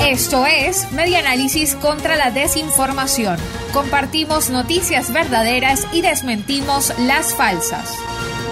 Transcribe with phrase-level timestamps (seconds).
[0.00, 3.36] Esto es Media Análisis contra la Desinformación.
[3.72, 7.98] Compartimos noticias verdaderas y desmentimos las falsas.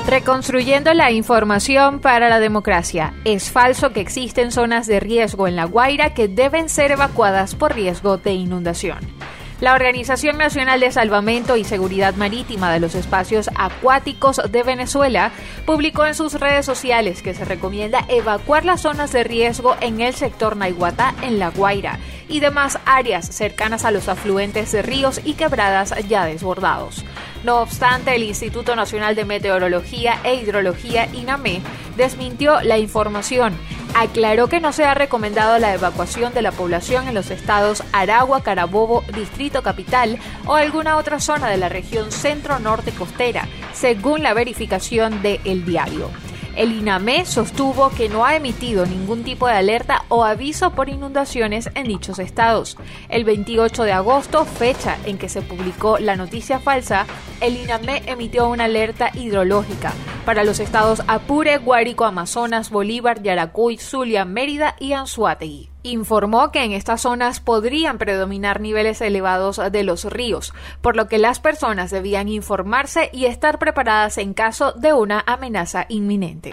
[0.06, 3.14] Reconstruyendo la información para la democracia.
[3.24, 7.74] Es falso que existen zonas de riesgo en La Guaira que deben ser evacuadas por
[7.74, 9.15] riesgo de inundación.
[9.58, 15.32] La Organización Nacional de Salvamento y Seguridad Marítima de los Espacios Acuáticos de Venezuela
[15.64, 20.14] publicó en sus redes sociales que se recomienda evacuar las zonas de riesgo en el
[20.14, 21.98] sector Naiguatá en La Guaira
[22.28, 27.02] y demás áreas cercanas a los afluentes de ríos y quebradas ya desbordados.
[27.42, 31.62] No obstante, el Instituto Nacional de Meteorología e Hidrología, INAME,
[31.96, 33.56] desmintió la información
[33.98, 38.42] aclaró que no se ha recomendado la evacuación de la población en los estados Aragua,
[38.42, 45.22] Carabobo, Distrito Capital o alguna otra zona de la región centro-norte costera, según la verificación
[45.22, 46.10] de El Diario.
[46.56, 51.68] El INAME sostuvo que no ha emitido ningún tipo de alerta o aviso por inundaciones
[51.74, 52.78] en dichos estados.
[53.10, 57.06] El 28 de agosto, fecha en que se publicó la noticia falsa,
[57.40, 59.92] el INAME emitió una alerta hidrológica
[60.24, 66.72] para los estados Apure, Guárico, Amazonas, Bolívar, Yaracuy, Zulia, Mérida y Anzuategui informó que en
[66.72, 72.28] estas zonas podrían predominar niveles elevados de los ríos, por lo que las personas debían
[72.28, 76.52] informarse y estar preparadas en caso de una amenaza inminente.